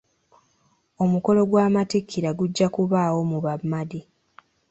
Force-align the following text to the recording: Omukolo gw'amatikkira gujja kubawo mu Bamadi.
Omukolo 1.03 1.41
gw'amatikkira 1.49 2.29
gujja 2.39 2.67
kubawo 2.75 3.19
mu 3.31 3.37
Bamadi. 3.45 4.01